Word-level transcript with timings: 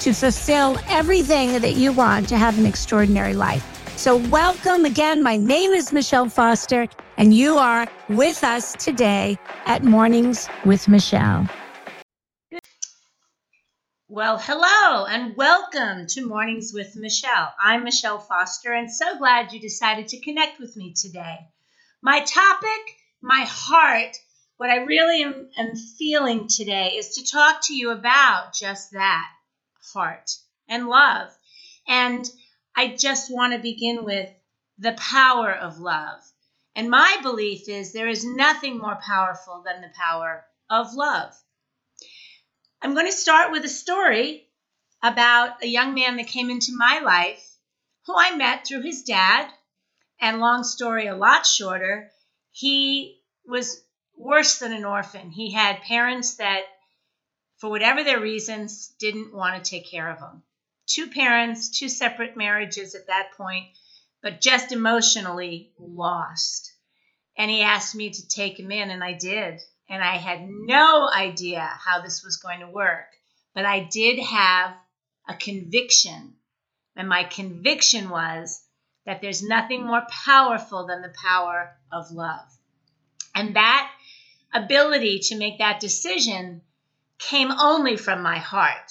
to 0.00 0.14
fulfill 0.14 0.78
everything 0.88 1.60
that 1.60 1.74
you 1.74 1.92
want 1.92 2.26
to 2.30 2.38
have 2.38 2.58
an 2.58 2.64
extraordinary 2.64 3.34
life. 3.34 3.66
So, 3.98 4.16
welcome 4.16 4.86
again. 4.86 5.22
My 5.22 5.36
name 5.36 5.72
is 5.72 5.92
Michele 5.92 6.30
Foster, 6.30 6.88
and 7.18 7.34
you 7.34 7.58
are 7.58 7.86
with 8.08 8.42
us 8.42 8.72
today 8.82 9.38
at 9.66 9.84
Mornings 9.84 10.48
with 10.64 10.88
Michele. 10.88 11.46
Well, 14.08 14.38
hello 14.38 15.04
and 15.04 15.36
welcome 15.36 16.06
to 16.08 16.26
Mornings 16.26 16.72
with 16.74 16.96
Michele. 16.96 17.52
I'm 17.62 17.84
Michele 17.84 18.18
Foster 18.18 18.72
and 18.72 18.90
so 18.90 19.18
glad 19.18 19.52
you 19.52 19.60
decided 19.60 20.08
to 20.08 20.20
connect 20.20 20.58
with 20.58 20.76
me 20.76 20.94
today. 20.94 21.36
My 22.02 22.20
topic, 22.20 22.96
my 23.20 23.44
heart, 23.46 24.16
what 24.56 24.70
I 24.70 24.78
really 24.78 25.22
am, 25.22 25.48
am 25.58 25.76
feeling 25.98 26.48
today 26.48 26.94
is 26.96 27.16
to 27.16 27.30
talk 27.30 27.60
to 27.64 27.74
you 27.74 27.90
about 27.90 28.54
just 28.54 28.92
that 28.92 29.26
heart 29.92 30.30
and 30.68 30.88
love. 30.88 31.28
And 31.86 32.24
I 32.76 32.96
just 32.96 33.32
want 33.32 33.52
to 33.52 33.58
begin 33.58 34.04
with 34.04 34.30
the 34.78 34.92
power 34.92 35.52
of 35.52 35.78
love. 35.78 36.20
And 36.74 36.88
my 36.88 37.18
belief 37.22 37.68
is 37.68 37.92
there 37.92 38.08
is 38.08 38.24
nothing 38.24 38.78
more 38.78 38.98
powerful 39.04 39.62
than 39.64 39.80
the 39.80 39.92
power 39.98 40.44
of 40.70 40.94
love. 40.94 41.34
I'm 42.80 42.94
going 42.94 43.06
to 43.06 43.12
start 43.12 43.50
with 43.50 43.64
a 43.64 43.68
story 43.68 44.46
about 45.02 45.62
a 45.62 45.66
young 45.66 45.94
man 45.94 46.16
that 46.16 46.28
came 46.28 46.50
into 46.50 46.76
my 46.76 47.00
life 47.00 47.44
who 48.06 48.14
I 48.16 48.36
met 48.36 48.66
through 48.66 48.82
his 48.82 49.02
dad. 49.02 49.50
And 50.20 50.38
long 50.38 50.64
story, 50.64 51.06
a 51.06 51.16
lot 51.16 51.46
shorter, 51.46 52.10
he 52.50 53.20
was 53.46 53.82
worse 54.16 54.58
than 54.58 54.72
an 54.72 54.84
orphan. 54.84 55.30
He 55.30 55.52
had 55.52 55.80
parents 55.80 56.36
that, 56.36 56.64
for 57.60 57.70
whatever 57.70 58.02
their 58.02 58.20
reasons, 58.20 58.92
didn't 58.98 59.34
want 59.34 59.62
to 59.62 59.70
take 59.70 59.90
care 59.90 60.10
of 60.10 60.18
him. 60.18 60.42
Two 60.86 61.08
parents, 61.08 61.68
two 61.68 61.88
separate 61.88 62.36
marriages 62.36 62.94
at 62.94 63.06
that 63.06 63.32
point, 63.36 63.66
but 64.22 64.40
just 64.40 64.72
emotionally 64.72 65.72
lost. 65.78 66.72
And 67.36 67.50
he 67.50 67.62
asked 67.62 67.94
me 67.94 68.10
to 68.10 68.28
take 68.28 68.58
him 68.58 68.70
in, 68.72 68.90
and 68.90 69.04
I 69.04 69.12
did 69.12 69.60
and 69.90 70.04
I 70.04 70.16
had 70.16 70.48
no 70.48 71.10
idea 71.10 71.60
how 71.60 72.00
this 72.00 72.22
was 72.22 72.36
going 72.36 72.60
to 72.60 72.68
work. 72.68 73.08
But 73.54 73.66
I 73.66 73.80
did 73.80 74.20
have 74.20 74.72
a 75.28 75.34
conviction, 75.34 76.34
and 76.94 77.08
my 77.08 77.24
conviction 77.24 78.08
was 78.08 78.62
that 79.04 79.20
there's 79.20 79.42
nothing 79.42 79.84
more 79.84 80.06
powerful 80.08 80.86
than 80.86 81.02
the 81.02 81.12
power 81.20 81.76
of 81.90 82.12
love. 82.12 82.46
And 83.34 83.56
that 83.56 83.90
ability 84.54 85.18
to 85.24 85.36
make 85.36 85.58
that 85.58 85.80
decision 85.80 86.62
came 87.20 87.52
only 87.52 87.96
from 87.96 88.22
my 88.22 88.38
heart. 88.38 88.90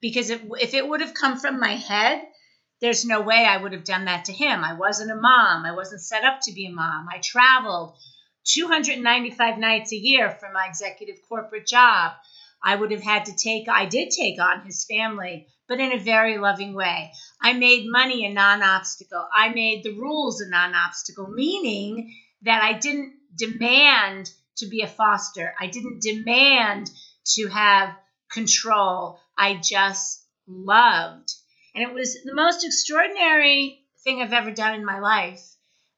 Because 0.00 0.30
if, 0.30 0.42
if 0.60 0.74
it 0.74 0.86
would 0.86 1.00
have 1.00 1.14
come 1.14 1.38
from 1.38 1.58
my 1.60 1.76
head, 1.76 2.22
there's 2.80 3.04
no 3.04 3.20
way 3.20 3.44
I 3.46 3.56
would 3.56 3.72
have 3.72 3.84
done 3.84 4.06
that 4.06 4.26
to 4.26 4.32
him. 4.32 4.62
I 4.62 4.74
wasn't 4.74 5.10
a 5.10 5.16
mom. 5.16 5.64
I 5.64 5.72
wasn't 5.72 6.02
set 6.02 6.24
up 6.24 6.40
to 6.42 6.52
be 6.52 6.66
a 6.66 6.72
mom. 6.72 7.06
I 7.10 7.18
traveled 7.18 7.96
295 8.44 9.58
nights 9.58 9.92
a 9.92 9.96
year 9.96 10.30
for 10.30 10.50
my 10.52 10.66
executive 10.68 11.16
corporate 11.28 11.66
job. 11.66 12.12
I 12.62 12.76
would 12.76 12.90
have 12.90 13.02
had 13.02 13.26
to 13.26 13.36
take, 13.36 13.68
I 13.68 13.86
did 13.86 14.10
take 14.10 14.40
on 14.40 14.64
his 14.64 14.84
family, 14.84 15.48
but 15.68 15.80
in 15.80 15.92
a 15.92 15.98
very 15.98 16.38
loving 16.38 16.74
way. 16.74 17.12
I 17.40 17.54
made 17.54 17.90
money 17.90 18.24
a 18.26 18.32
non 18.32 18.62
obstacle. 18.62 19.26
I 19.32 19.48
made 19.50 19.82
the 19.82 19.94
rules 19.94 20.40
a 20.40 20.48
non 20.48 20.74
obstacle, 20.74 21.28
meaning 21.28 22.14
that 22.42 22.62
I 22.62 22.74
didn't 22.74 23.14
demand 23.36 24.30
to 24.58 24.66
be 24.66 24.82
a 24.82 24.86
foster. 24.86 25.54
I 25.60 25.66
didn't 25.66 26.02
demand 26.02 26.90
to 27.34 27.48
have 27.48 27.94
control. 28.30 29.18
I 29.36 29.54
just 29.56 30.24
loved. 30.46 31.32
And 31.74 31.82
it 31.82 31.92
was 31.92 32.16
the 32.24 32.34
most 32.34 32.64
extraordinary 32.64 33.80
thing 34.04 34.22
I've 34.22 34.32
ever 34.32 34.50
done 34.50 34.74
in 34.74 34.84
my 34.84 35.00
life. 35.00 35.42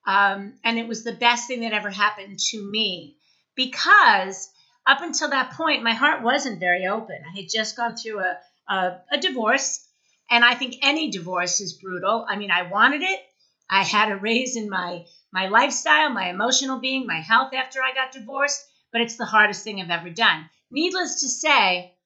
Um, 0.07 0.55
and 0.65 0.79
it 0.79 0.87
was 0.87 1.03
the 1.03 1.13
best 1.13 1.49
thing 1.49 1.61
that 1.61 1.73
ever 1.73 1.91
happened 1.91 2.39
to 2.51 2.71
me 2.71 3.17
because 3.57 4.49
up 4.87 5.01
until 5.03 5.31
that 5.31 5.53
point, 5.53 5.83
my 5.83 5.95
heart 5.95 6.23
wasn't 6.23 6.61
very 6.61 6.87
open. 6.87 7.17
I 7.29 7.41
had 7.41 7.51
just 7.53 7.77
gone 7.77 7.97
through 7.97 8.21
a, 8.21 8.39
a, 8.69 9.01
a 9.11 9.19
divorce, 9.19 9.85
and 10.31 10.45
I 10.45 10.55
think 10.55 10.77
any 10.83 11.11
divorce 11.11 11.61
is 11.61 11.73
brutal. 11.73 12.25
I 12.29 12.37
mean, 12.37 12.53
I 12.53 12.71
wanted 12.71 13.03
it. 13.03 13.21
I 13.69 13.83
had 13.83 14.13
a 14.13 14.17
raise 14.17 14.55
in 14.57 14.71
my 14.71 15.05
my 15.33 15.49
lifestyle, 15.49 16.11
my 16.11 16.31
emotional 16.31 16.79
being, 16.79 17.05
my 17.05 17.21
health 17.21 17.53
after 17.53 17.83
I 17.83 17.93
got 17.93 18.13
divorced, 18.13 18.65
but 18.93 19.01
it's 19.01 19.17
the 19.17 19.25
hardest 19.25 19.65
thing 19.65 19.81
I've 19.81 19.91
ever 19.91 20.09
done. 20.09 20.49
Needless 20.71 21.21
to 21.21 21.29
say, 21.29 21.97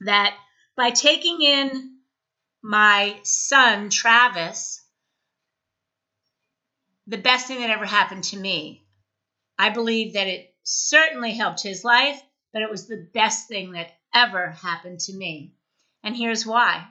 that 0.00 0.36
by 0.76 0.90
taking 0.90 1.42
in 1.42 1.98
my 2.62 3.18
son 3.22 3.90
Travis 3.90 4.84
the 7.06 7.18
best 7.18 7.46
thing 7.46 7.60
that 7.60 7.70
ever 7.70 7.86
happened 7.86 8.24
to 8.24 8.36
me. 8.36 8.84
I 9.58 9.70
believe 9.70 10.12
that 10.12 10.26
it 10.26 10.54
certainly 10.62 11.32
helped 11.32 11.62
his 11.62 11.82
life, 11.82 12.20
but 12.52 12.62
it 12.62 12.70
was 12.70 12.86
the 12.86 13.08
best 13.14 13.48
thing 13.48 13.72
that 13.72 13.90
ever 14.14 14.50
happened 14.50 15.00
to 15.00 15.14
me. 15.14 15.54
And 16.04 16.14
here's 16.14 16.46
why. 16.46 16.86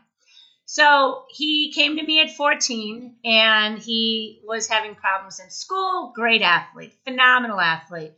So 0.66 1.24
he 1.30 1.72
came 1.72 1.96
to 1.98 2.04
me 2.04 2.20
at 2.20 2.36
14 2.36 3.18
and 3.24 3.80
he 3.80 4.42
was 4.44 4.68
having 4.68 4.96
problems 4.96 5.40
in 5.40 5.50
school. 5.50 6.12
Great 6.14 6.42
athlete, 6.42 6.94
phenomenal 7.06 7.62
athlete. 7.62 8.14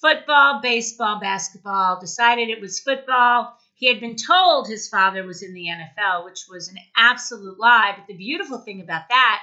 Football, 0.00 0.60
baseball, 0.62 1.20
basketball, 1.20 2.00
decided 2.00 2.48
it 2.48 2.60
was 2.60 2.80
football. 2.80 3.56
He 3.74 3.86
had 3.88 4.00
been 4.00 4.16
told 4.16 4.66
his 4.66 4.88
father 4.88 5.24
was 5.24 5.42
in 5.42 5.54
the 5.54 5.66
NFL, 5.66 6.24
which 6.24 6.46
was 6.48 6.68
an 6.68 6.78
absolute 6.96 7.58
lie. 7.58 7.94
But 7.96 8.06
the 8.06 8.16
beautiful 8.16 8.58
thing 8.58 8.80
about 8.80 9.08
that 9.08 9.42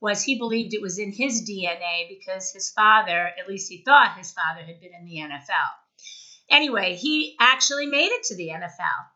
was 0.00 0.22
he 0.22 0.38
believed 0.38 0.74
it 0.74 0.82
was 0.82 0.98
in 0.98 1.10
his 1.12 1.48
DNA 1.48 2.08
because 2.08 2.52
his 2.52 2.70
father, 2.70 3.32
at 3.38 3.48
least 3.48 3.70
he 3.70 3.82
thought 3.82 4.16
his 4.16 4.32
father 4.32 4.62
had 4.62 4.80
been 4.80 4.94
in 4.94 5.06
the 5.06 5.16
NFL. 5.16 5.70
Anyway, 6.50 6.94
he 6.94 7.36
actually 7.40 7.86
made 7.86 8.10
it 8.12 8.24
to 8.24 8.36
the 8.36 8.48
NFL. 8.48 9.06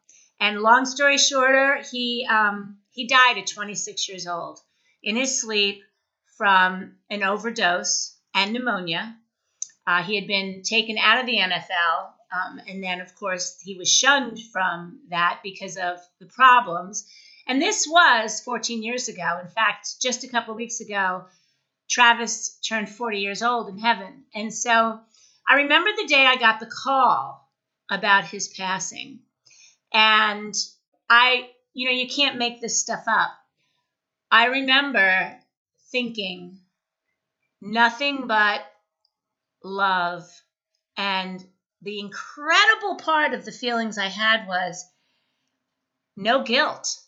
And 0.40 0.60
long 0.60 0.86
story 0.86 1.18
shorter, 1.18 1.82
he 1.92 2.26
um, 2.28 2.78
he 2.90 3.06
died 3.06 3.38
at 3.38 3.46
26 3.46 4.08
years 4.08 4.26
old 4.26 4.58
in 5.02 5.16
his 5.16 5.40
sleep 5.40 5.82
from 6.36 6.96
an 7.10 7.22
overdose 7.22 8.16
and 8.34 8.52
pneumonia. 8.52 9.16
Uh, 9.90 10.04
he 10.04 10.14
had 10.14 10.28
been 10.28 10.62
taken 10.62 10.96
out 10.98 11.18
of 11.18 11.26
the 11.26 11.38
NFL, 11.38 12.12
um, 12.32 12.60
and 12.68 12.80
then 12.80 13.00
of 13.00 13.12
course 13.16 13.58
he 13.60 13.76
was 13.76 13.92
shunned 13.92 14.38
from 14.52 15.00
that 15.08 15.40
because 15.42 15.76
of 15.76 15.98
the 16.20 16.26
problems. 16.26 17.08
And 17.48 17.60
this 17.60 17.88
was 17.90 18.40
14 18.40 18.84
years 18.84 19.08
ago. 19.08 19.40
In 19.42 19.48
fact, 19.48 20.00
just 20.00 20.22
a 20.22 20.28
couple 20.28 20.54
weeks 20.54 20.80
ago, 20.80 21.24
Travis 21.88 22.56
turned 22.60 22.88
40 22.88 23.18
years 23.18 23.42
old 23.42 23.68
in 23.68 23.78
heaven. 23.78 24.26
And 24.32 24.54
so 24.54 25.00
I 25.48 25.54
remember 25.54 25.90
the 25.96 26.06
day 26.06 26.24
I 26.24 26.36
got 26.36 26.60
the 26.60 26.70
call 26.70 27.50
about 27.90 28.26
his 28.26 28.46
passing. 28.46 29.18
And 29.92 30.54
I, 31.08 31.50
you 31.72 31.86
know, 31.88 31.96
you 31.96 32.06
can't 32.06 32.38
make 32.38 32.60
this 32.60 32.80
stuff 32.80 33.02
up. 33.08 33.32
I 34.30 34.44
remember 34.44 35.36
thinking 35.90 36.60
nothing 37.60 38.28
but 38.28 38.62
love. 39.62 40.28
And 40.96 41.44
the 41.82 42.00
incredible 42.00 42.96
part 42.96 43.34
of 43.34 43.44
the 43.44 43.52
feelings 43.52 43.98
I 43.98 44.08
had 44.08 44.46
was 44.46 44.84
no 46.16 46.42
guilt. 46.42 46.98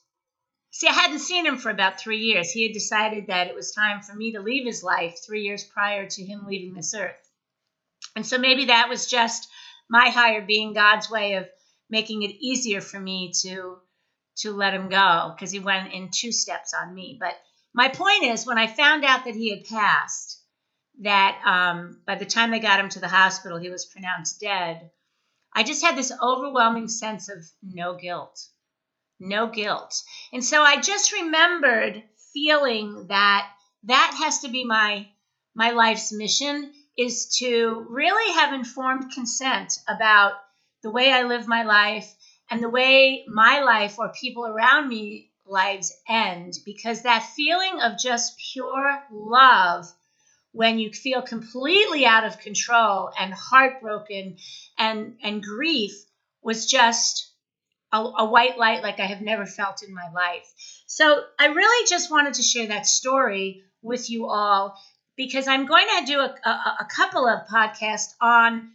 See, 0.71 0.89
I 0.89 0.93
hadn't 0.93 1.19
seen 1.19 1.45
him 1.45 1.59
for 1.59 1.71
about 1.71 2.01
three 2.01 2.21
years. 2.21 2.51
He 2.51 2.63
had 2.63 2.73
decided 2.73 3.27
that 3.27 3.49
it 3.49 3.55
was 3.55 3.73
time 3.73 4.01
for 4.01 4.15
me 4.15 4.33
to 4.33 4.41
leave 4.41 4.65
his 4.65 4.83
life 4.83 5.19
three 5.25 5.43
years 5.43 5.65
prior 5.65 6.09
to 6.09 6.25
him 6.25 6.47
leaving 6.47 6.75
this 6.75 6.95
earth. 6.95 7.29
And 8.17 8.27
so 8.27 8.39
maybe 8.39 8.67
that 8.67 8.89
was 8.89 9.07
just 9.07 9.49
my 9.91 10.09
higher 10.09 10.41
being, 10.41 10.73
God's 10.73 11.11
way 11.11 11.35
of 11.35 11.49
making 11.91 12.23
it 12.23 12.37
easier 12.41 12.81
for 12.81 12.99
me 12.99 13.33
to 13.43 13.79
to 14.35 14.53
let 14.53 14.73
him 14.73 14.89
go 14.89 15.33
because 15.35 15.51
he 15.51 15.59
went 15.59 15.93
in 15.93 16.09
two 16.11 16.33
steps 16.33 16.73
on 16.73 16.95
me. 16.95 17.19
But 17.21 17.35
my 17.75 17.89
point 17.89 18.25
is, 18.25 18.47
when 18.47 18.57
I 18.57 18.67
found 18.67 19.05
out 19.05 19.27
that 19.27 19.35
he 19.35 19.51
had 19.51 19.65
passed, 19.67 20.42
that 21.00 21.41
um, 21.44 22.00
by 22.06 22.15
the 22.15 22.27
time 22.27 22.50
they 22.50 22.61
got 22.61 22.81
him 22.81 22.89
to 22.91 23.00
the 23.00 23.09
hospital, 23.09 23.59
he 23.59 23.71
was 23.71 23.87
pronounced 23.87 24.41
dead. 24.41 24.91
I 25.55 25.62
just 25.62 25.85
had 25.85 25.97
this 25.97 26.12
overwhelming 26.23 26.89
sense 26.89 27.29
of 27.29 27.44
no 27.62 27.97
guilt 27.97 28.49
no 29.23 29.47
guilt. 29.47 30.03
And 30.33 30.44
so 30.44 30.62
I 30.62 30.81
just 30.81 31.12
remembered 31.12 32.03
feeling 32.33 33.06
that 33.09 33.49
that 33.85 34.17
has 34.23 34.41
to 34.41 34.49
be 34.49 34.65
my 34.65 35.09
my 35.55 35.71
life's 35.71 36.12
mission 36.12 36.73
is 36.97 37.37
to 37.39 37.87
really 37.89 38.33
have 38.35 38.53
informed 38.53 39.12
consent 39.12 39.75
about 39.87 40.33
the 40.83 40.91
way 40.91 41.12
I 41.12 41.23
live 41.23 41.47
my 41.47 41.62
life 41.62 42.12
and 42.50 42.62
the 42.62 42.71
way 42.71 43.25
my 43.29 43.61
life 43.61 43.99
or 43.99 44.12
people 44.12 44.47
around 44.47 44.89
me 44.89 45.31
lives 45.47 45.93
end 46.09 46.55
because 46.65 47.03
that 47.03 47.31
feeling 47.37 47.81
of 47.81 47.99
just 47.99 48.41
pure 48.53 49.03
love 49.11 49.87
when 50.53 50.79
you 50.79 50.93
feel 50.93 51.23
completely 51.23 52.05
out 52.07 52.25
of 52.25 52.39
control 52.39 53.11
and 53.19 53.33
heartbroken 53.33 54.37
and 54.79 55.17
and 55.23 55.43
grief 55.43 55.93
was 56.43 56.67
just 56.67 57.33
a, 57.93 57.99
a, 57.99 58.25
white 58.25 58.57
light 58.59 58.83
like 58.83 59.01
I 59.01 59.07
have 59.07 59.21
never 59.21 59.47
felt 59.47 59.83
in 59.83 59.95
my 59.95 60.11
life. 60.15 60.51
So 60.87 61.25
I 61.39 61.47
really 61.47 61.89
just 61.89 62.11
wanted 62.11 62.35
to 62.35 62.43
share 62.43 62.69
that 62.69 62.87
story 62.87 63.63
with 63.83 64.11
you 64.11 64.29
all 64.29 64.79
because 65.17 65.47
I'm 65.47 65.67
going 65.67 65.87
to 65.99 66.07
do 66.07 66.19
a, 66.19 66.35
a, 66.45 66.77
a 66.81 66.89
couple 66.95 67.29
of 67.29 67.47
podcasts 67.47 68.15
on 68.21 68.71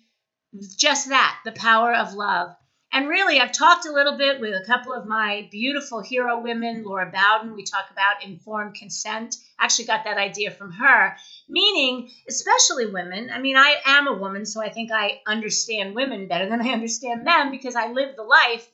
just 0.78 1.10
that 1.10 1.40
the 1.46 1.52
power 1.52 1.94
of 1.94 2.14
love. 2.14 2.56
And 2.98 3.08
really, 3.08 3.40
I've 3.40 3.52
talked 3.52 3.86
a 3.86 3.92
little 3.92 4.18
bit 4.18 4.40
with 4.42 4.56
a 4.56 4.66
couple 4.66 4.92
of 4.92 5.06
my 5.06 5.48
beautiful 5.52 6.02
hero 6.02 6.42
women, 6.42 6.84
Laura 6.84 7.06
Bowden. 7.06 7.56
We 7.56 7.62
talk 7.62 7.92
about 7.92 8.24
informed 8.26 8.74
consent. 8.74 9.36
Actually, 9.60 9.86
got 9.86 10.06
that 10.06 10.18
idea 10.18 10.50
from 10.50 10.72
her, 10.72 11.16
meaning, 11.48 12.10
especially 12.28 12.88
women. 12.88 13.30
I 13.32 13.38
mean, 13.38 13.56
I 13.56 13.76
am 13.86 14.08
a 14.08 14.18
woman, 14.18 14.48
so 14.48 14.64
I 14.64 14.70
think 14.70 14.92
I 14.92 15.22
understand 15.28 15.94
women 15.94 16.28
better 16.28 16.50
than 16.50 16.60
I 16.60 16.70
understand 16.74 17.24
men 17.24 17.52
because 17.52 17.76
I 17.76 17.92
live 17.92 18.16
the 18.16 18.24
life. 18.24 18.68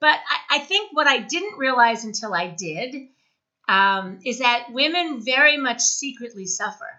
But 0.00 0.18
I, 0.28 0.56
I 0.56 0.58
think 0.58 0.90
what 0.92 1.06
I 1.06 1.18
didn't 1.18 1.56
realize 1.56 2.02
until 2.02 2.34
I 2.34 2.48
did 2.48 2.96
um, 3.68 4.18
is 4.24 4.40
that 4.40 4.72
women 4.72 5.24
very 5.24 5.58
much 5.58 5.80
secretly 5.82 6.46
suffer 6.46 6.90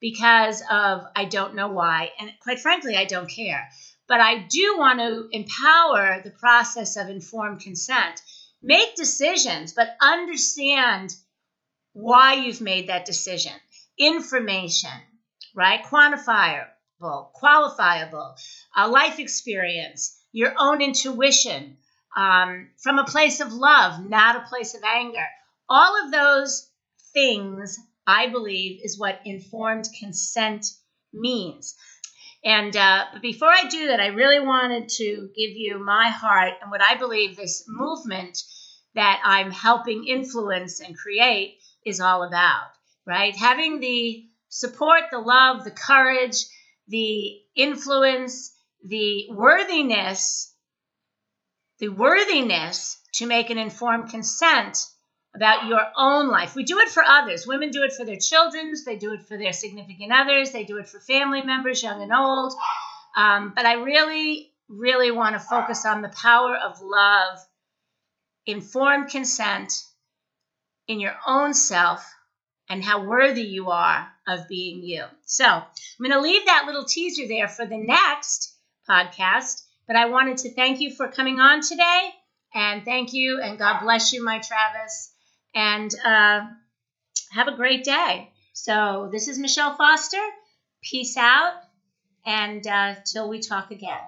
because 0.00 0.62
of 0.70 1.06
I 1.16 1.24
don't 1.24 1.56
know 1.56 1.70
why. 1.70 2.12
And 2.20 2.30
quite 2.38 2.60
frankly, 2.60 2.96
I 2.96 3.06
don't 3.06 3.28
care. 3.28 3.68
But 4.10 4.20
I 4.20 4.38
do 4.38 4.74
want 4.76 4.98
to 4.98 5.28
empower 5.30 6.20
the 6.20 6.32
process 6.32 6.96
of 6.96 7.08
informed 7.08 7.60
consent. 7.60 8.20
Make 8.60 8.96
decisions, 8.96 9.72
but 9.72 9.96
understand 10.02 11.14
why 11.92 12.34
you've 12.34 12.60
made 12.60 12.88
that 12.88 13.04
decision. 13.04 13.52
Information, 13.96 14.90
right? 15.54 15.84
Quantifiable, 15.84 17.32
qualifiable, 17.40 18.34
a 18.76 18.88
life 18.88 19.20
experience, 19.20 20.18
your 20.32 20.54
own 20.58 20.82
intuition, 20.82 21.76
um, 22.16 22.68
from 22.82 22.98
a 22.98 23.04
place 23.04 23.38
of 23.38 23.52
love, 23.52 24.04
not 24.04 24.34
a 24.34 24.48
place 24.48 24.74
of 24.74 24.82
anger. 24.82 25.28
All 25.68 26.04
of 26.04 26.10
those 26.10 26.68
things, 27.14 27.78
I 28.08 28.26
believe, 28.26 28.80
is 28.82 28.98
what 28.98 29.20
informed 29.24 29.88
consent 30.00 30.66
means. 31.12 31.76
And 32.44 32.74
uh, 32.74 33.04
but 33.12 33.22
before 33.22 33.50
I 33.50 33.68
do 33.68 33.88
that, 33.88 34.00
I 34.00 34.08
really 34.08 34.40
wanted 34.40 34.88
to 34.88 35.28
give 35.36 35.50
you 35.50 35.78
my 35.84 36.08
heart 36.08 36.54
and 36.62 36.70
what 36.70 36.80
I 36.82 36.96
believe 36.96 37.36
this 37.36 37.64
movement 37.68 38.38
that 38.94 39.20
I'm 39.24 39.50
helping 39.50 40.06
influence 40.06 40.80
and 40.80 40.96
create 40.96 41.58
is 41.84 42.00
all 42.00 42.22
about, 42.22 42.70
right? 43.06 43.36
Having 43.36 43.80
the 43.80 44.24
support, 44.48 45.02
the 45.10 45.18
love, 45.18 45.64
the 45.64 45.70
courage, 45.70 46.46
the 46.88 47.40
influence, 47.54 48.52
the 48.84 49.28
worthiness, 49.30 50.54
the 51.78 51.88
worthiness 51.88 52.98
to 53.14 53.26
make 53.26 53.50
an 53.50 53.58
informed 53.58 54.10
consent 54.10 54.78
about 55.34 55.66
your 55.66 55.86
own 55.96 56.28
life. 56.28 56.54
We 56.54 56.64
do 56.64 56.78
it 56.78 56.88
for 56.88 57.02
others. 57.02 57.46
Women 57.46 57.70
do 57.70 57.82
it 57.82 57.92
for 57.92 58.04
their 58.04 58.16
children, 58.16 58.74
they 58.84 58.96
do 58.96 59.12
it 59.12 59.22
for 59.22 59.36
their 59.36 59.52
significant 59.52 60.12
others, 60.12 60.50
they 60.50 60.64
do 60.64 60.78
it 60.78 60.88
for 60.88 60.98
family 61.00 61.42
members, 61.42 61.82
young 61.82 62.02
and 62.02 62.12
old. 62.12 62.52
Um, 63.16 63.52
but 63.54 63.64
I 63.64 63.74
really, 63.74 64.52
really 64.68 65.10
want 65.10 65.34
to 65.34 65.40
focus 65.40 65.86
on 65.86 66.02
the 66.02 66.08
power 66.08 66.56
of 66.56 66.80
love, 66.82 67.38
informed 68.46 69.10
consent 69.10 69.72
in 70.88 71.00
your 71.00 71.16
own 71.26 71.54
self, 71.54 72.04
and 72.68 72.82
how 72.82 73.04
worthy 73.04 73.42
you 73.42 73.70
are 73.70 74.08
of 74.26 74.48
being 74.48 74.82
you. 74.82 75.04
So 75.24 75.44
I'm 75.44 75.64
going 75.98 76.12
to 76.12 76.20
leave 76.20 76.46
that 76.46 76.66
little 76.66 76.84
teaser 76.84 77.26
there 77.28 77.48
for 77.48 77.66
the 77.66 77.78
next 77.78 78.54
podcast. 78.88 79.62
But 79.86 79.96
I 79.96 80.06
wanted 80.06 80.38
to 80.38 80.54
thank 80.54 80.80
you 80.80 80.92
for 80.94 81.08
coming 81.08 81.40
on 81.40 81.62
today. 81.62 82.10
And 82.54 82.84
thank 82.84 83.12
you, 83.12 83.40
and 83.40 83.58
God 83.58 83.80
bless 83.80 84.12
you, 84.12 84.24
my 84.24 84.40
Travis 84.40 85.12
and 85.54 85.90
uh, 86.04 86.40
have 87.32 87.48
a 87.48 87.56
great 87.56 87.84
day. 87.84 88.30
So, 88.52 89.08
this 89.12 89.28
is 89.28 89.38
Michele 89.38 89.76
Foster. 89.76 90.22
Peace 90.82 91.16
out, 91.16 91.54
and 92.26 92.66
uh, 92.66 92.94
till 93.04 93.28
we 93.28 93.40
talk 93.40 93.70
again. 93.70 94.00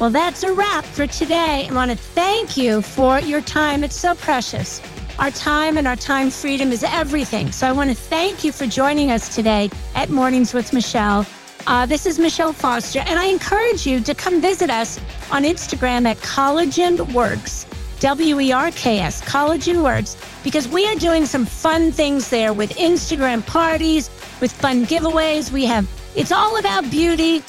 Well, 0.00 0.08
that's 0.08 0.42
a 0.44 0.52
wrap 0.54 0.86
for 0.86 1.06
today. 1.06 1.68
I 1.70 1.74
want 1.74 1.90
to 1.90 1.96
thank 1.96 2.56
you 2.56 2.80
for 2.80 3.20
your 3.20 3.42
time. 3.42 3.84
It's 3.84 3.96
so 3.96 4.14
precious. 4.14 4.80
Our 5.18 5.30
time 5.30 5.76
and 5.76 5.86
our 5.86 5.96
time 5.96 6.30
freedom 6.30 6.72
is 6.72 6.82
everything. 6.82 7.52
So 7.52 7.66
I 7.68 7.72
want 7.72 7.90
to 7.90 7.96
thank 7.96 8.42
you 8.42 8.50
for 8.50 8.64
joining 8.66 9.10
us 9.10 9.34
today 9.34 9.68
at 9.94 10.08
Mornings 10.08 10.54
with 10.54 10.72
Michele. 10.72 11.26
Uh, 11.66 11.84
this 11.86 12.06
is 12.06 12.18
Michele 12.18 12.52
Foster, 12.52 13.00
and 13.00 13.18
I 13.18 13.26
encourage 13.26 13.86
you 13.86 14.00
to 14.00 14.14
come 14.14 14.40
visit 14.40 14.70
us 14.70 14.98
on 15.30 15.44
Instagram 15.44 16.06
at 16.06 16.16
Collagen 16.18 17.12
Werks, 17.12 17.66
W 18.00 18.40
E 18.40 18.50
R 18.50 18.70
K 18.70 18.98
S, 18.98 19.20
Collagen 19.22 19.82
Werks, 19.82 20.16
because 20.42 20.66
we 20.68 20.86
are 20.86 20.94
doing 20.94 21.26
some 21.26 21.44
fun 21.44 21.92
things 21.92 22.30
there 22.30 22.52
with 22.52 22.70
Instagram 22.76 23.46
parties, 23.46 24.08
with 24.40 24.50
fun 24.50 24.86
giveaways. 24.86 25.52
We 25.52 25.66
have, 25.66 25.88
it's 26.16 26.32
all 26.32 26.58
about 26.58 26.90
beauty 26.90 27.42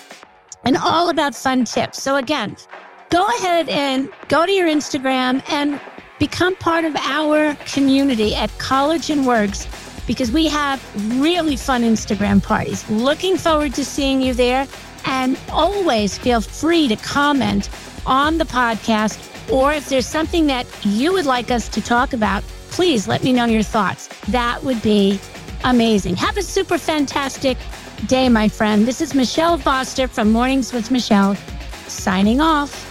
and 0.66 0.76
all 0.78 1.10
about 1.10 1.34
fun 1.34 1.64
tips. 1.64 2.02
So, 2.02 2.18
again, 2.18 2.58
go 3.10 3.26
ahead 3.40 3.70
and 3.70 4.10
go 4.28 4.46
to 4.46 4.52
your 4.52 4.68
Instagram 4.68 5.42
and 5.50 5.80
become 6.20 6.56
part 6.58 6.84
of 6.86 6.96
our 6.98 7.56
community 7.66 8.36
at 8.36 8.50
Collagen 8.52 9.26
Werks 9.26 9.68
because 10.12 10.30
we 10.30 10.46
have 10.50 10.84
really 11.22 11.56
fun 11.56 11.84
Instagram 11.84 12.44
parties. 12.44 12.88
Looking 12.90 13.38
forward 13.38 13.74
to 13.76 13.86
seeing 13.86 14.22
you 14.22 14.34
there. 14.34 14.68
And 15.06 15.40
always 15.50 16.18
feel 16.18 16.42
free 16.42 16.90
to 16.90 16.98
comment 16.98 17.70
on 18.06 18.38
the 18.38 18.44
podcast, 18.44 19.18
or 19.50 19.72
if 19.72 19.88
there's 19.88 20.06
something 20.06 20.48
that 20.48 20.68
you 20.84 21.14
would 21.14 21.26
like 21.26 21.50
us 21.50 21.70
to 21.70 21.82
talk 21.82 22.12
about, 22.12 22.44
please 22.72 23.08
let 23.08 23.24
me 23.24 23.32
know 23.32 23.46
your 23.46 23.64
thoughts. 23.64 24.10
That 24.28 24.62
would 24.64 24.82
be 24.82 25.18
amazing. 25.64 26.18
Have 26.18 26.36
a 26.36 26.44
super 26.44 26.78
fantastic 26.78 27.58
day, 28.08 28.28
my 28.28 28.50
friend. 28.50 28.86
This 28.86 29.00
is 29.00 29.16
Michele 29.16 29.58
Foster 29.58 30.10
from 30.10 30.32
Mornings 30.32 30.74
with 30.74 30.92
Michele, 30.92 31.36
signing 31.88 32.42
off. 32.42 32.91